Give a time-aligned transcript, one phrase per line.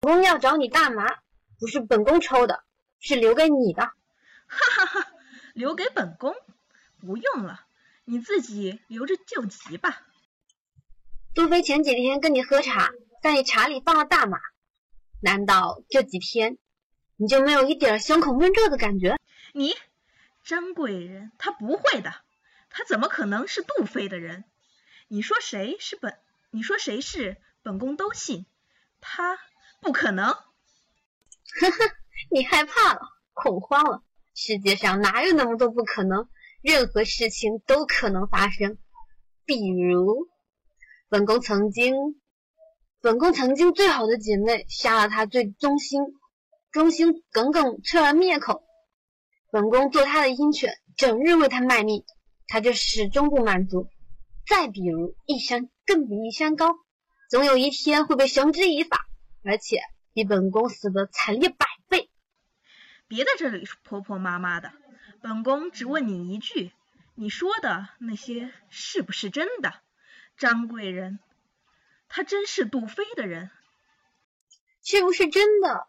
[0.00, 1.18] 本宫要找你大麻，
[1.58, 2.62] 不是本宫抽的，
[3.00, 3.82] 是留给你的。
[3.82, 5.12] 哈哈哈，
[5.54, 6.36] 留给本宫？
[7.00, 7.66] 不用了，
[8.04, 10.06] 你自己留着救急吧。
[11.34, 12.92] 杜飞前几天跟你喝茶，
[13.22, 14.38] 在你茶里放了大麻，
[15.20, 16.58] 难道这几天
[17.16, 19.18] 你就没有一点胸口闷热的感觉？
[19.52, 19.74] 你，
[20.44, 22.14] 张贵人，他不会的，
[22.70, 24.44] 他怎么可能是杜飞的人？
[25.08, 26.16] 你说谁是本？
[26.50, 28.46] 你说谁是本宫都信，
[29.00, 29.40] 他。
[29.80, 30.26] 不可能！
[30.26, 31.76] 呵呵，
[32.30, 33.00] 你害怕了，
[33.32, 34.02] 恐慌了。
[34.34, 36.28] 世界上哪有那么多不可能？
[36.62, 38.78] 任何事情都可能发生。
[39.44, 40.28] 比如，
[41.08, 41.94] 本宫曾经，
[43.00, 46.02] 本宫曾经最好的姐妹杀了她最忠心、
[46.70, 48.62] 忠心耿耿翠儿灭口。
[49.50, 52.04] 本宫做她的鹰犬，整日为她卖命，
[52.48, 53.88] 她就始终不满足。
[54.46, 56.66] 再比如，一山更比一山高，
[57.30, 59.07] 总有一天会被绳之以法。
[59.48, 59.80] 而且
[60.12, 62.10] 比本宫死的惨烈百倍。
[63.06, 64.72] 别在这里婆婆妈妈的，
[65.22, 66.70] 本宫只问你一句：
[67.14, 69.72] 你说的那些是不是真的？
[70.36, 71.18] 张贵人，
[72.08, 73.50] 他真是杜飞的人？
[74.84, 75.86] 是不是真的？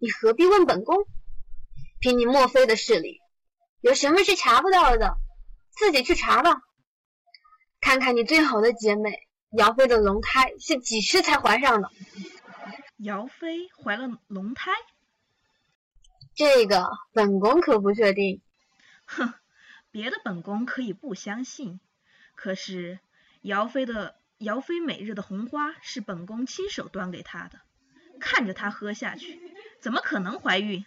[0.00, 1.06] 你何必问本宫？
[2.00, 3.20] 凭你莫非的势力，
[3.80, 5.16] 有什么是查不到的？
[5.70, 6.60] 自己去查吧。
[7.80, 11.90] 看看你最好的姐妹姚妃的龙胎是几时才怀上的？
[12.96, 14.70] 姚妃怀了龙胎，
[16.34, 18.40] 这个本宫可不确定。
[19.04, 19.34] 哼，
[19.90, 21.78] 别的本宫可以不相信，
[22.34, 22.98] 可是
[23.42, 27.60] 姚妃的姚妃每日的红花是本宫亲手端给她的，
[28.18, 29.40] 看着她喝下去，
[29.82, 30.86] 怎么可能怀孕？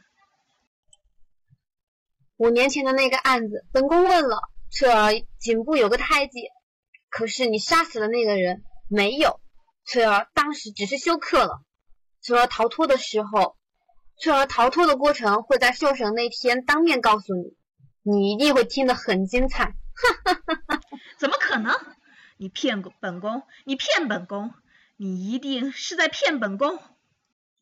[2.37, 6.49] 五年前的那个案子，本宫问了，翠儿颈部有个胎记，
[7.09, 9.39] 可是你杀死的那个人没有，
[9.85, 11.63] 翠儿当时只是休克了。
[12.29, 13.57] 翠儿逃脱的时候，
[14.15, 17.55] 翠儿逃脱的过程会在受审那天当面告诉你，
[18.03, 19.73] 你一定会听得很精彩。
[19.95, 20.81] 哈哈哈哈
[21.17, 21.73] 怎么可能？
[22.37, 24.53] 你骗本宫，你骗本宫，
[24.95, 26.77] 你一定是在骗本宫。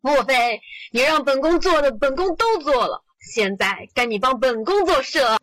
[0.02, 0.62] 莫非
[0.92, 3.06] 你让本宫做的，本宫都做了？
[3.22, 5.40] 现在该你帮本宫做事了。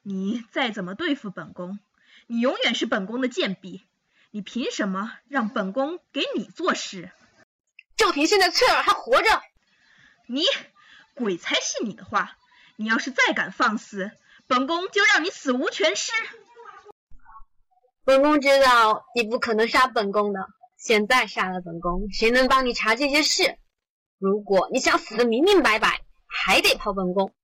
[0.00, 1.78] 你再怎么对付本宫，
[2.26, 3.84] 你永远是本宫的贱婢。
[4.30, 7.10] 你凭什么让本宫给你做事？
[8.00, 9.42] 就凭现在翠儿还活着，
[10.26, 10.42] 你
[11.12, 12.34] 鬼才信你的话！
[12.76, 14.10] 你要是再敢放肆，
[14.46, 16.10] 本宫就让你死无全尸。
[18.02, 20.40] 本宫知道你不可能杀本宫的，
[20.78, 23.58] 现在杀了本宫，谁能帮你查这些事？
[24.18, 27.34] 如果你想死的明明白白，还得跑本宫。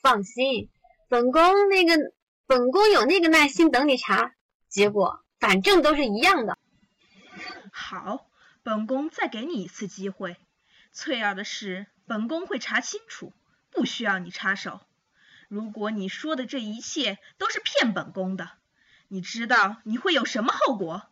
[0.00, 0.70] 放心，
[1.10, 2.14] 本宫那个
[2.46, 4.32] 本宫有那个耐心等你查，
[4.70, 6.56] 结果反正都是一样的。
[7.70, 8.24] 好。
[8.68, 10.36] 本宫再给你一次机会，
[10.92, 13.32] 翠儿的事，本宫会查清楚，
[13.70, 14.82] 不需要你插手。
[15.48, 18.50] 如果你说的这一切都是骗本宫的，
[19.08, 21.08] 你知道你会有什么后果？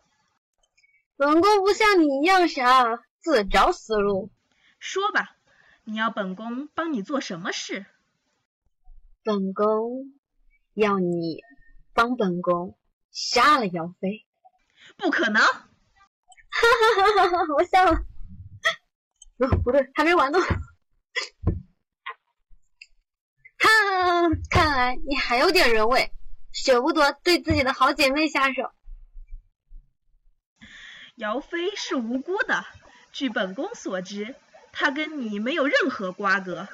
[1.17, 4.31] 本宫不像你一样傻，自找死路。
[4.79, 5.35] 说吧，
[5.85, 7.87] 你要本宫帮你做什么事？
[9.25, 10.13] 本宫
[10.75, 11.41] 要你
[11.95, 12.77] 帮本宫
[13.11, 14.27] 杀了姚妃。
[14.99, 15.43] 不可能。
[17.57, 17.93] 我笑了。
[19.39, 20.39] 哦，不对，还没完呢。
[23.59, 23.69] 哈，
[24.51, 26.13] 看来你还有点人味，
[26.53, 28.73] 舍不得对自己的好姐妹下手。
[31.17, 32.65] 姚飞是无辜的，
[33.13, 34.37] 据本宫所知，
[34.73, 36.69] 她跟你没有任何瓜葛。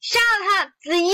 [0.00, 1.10] 杀了他，子怡！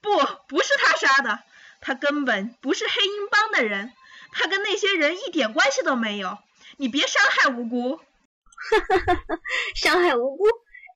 [0.00, 0.10] 不，
[0.48, 1.42] 不是他杀的，
[1.80, 3.92] 他根本不是黑鹰帮的人。
[4.32, 6.38] 他跟那些人一点关系都没有，
[6.78, 7.96] 你别伤害无辜。
[7.96, 9.40] 哈哈哈哈
[9.74, 10.44] 伤害无辜，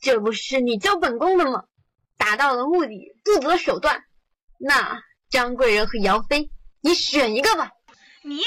[0.02, 1.64] 这不是你教本宫的吗？
[2.16, 4.04] 达到了目的，不择手段。
[4.58, 7.72] 那张贵人和姚妃，你选一个吧。
[8.22, 8.40] 你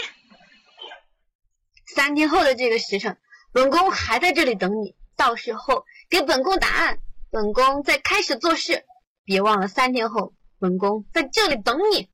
[1.85, 3.17] 三天后的这个时辰，
[3.51, 4.95] 本宫还在这里等你。
[5.15, 6.99] 到时候给本宫答案，
[7.29, 8.85] 本宫再开始做事。
[9.25, 12.09] 别忘了三天后，本宫在这里等你。